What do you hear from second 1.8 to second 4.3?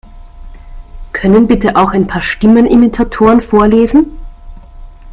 ein paar Stimmenimitatoren vorlesen?